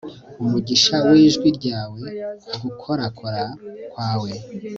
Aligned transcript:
umugisha 0.43 0.95
wijwi 1.09 1.47
ryawe 1.57 2.05
gukorakora 2.61 3.43
kwawe 3.91 4.31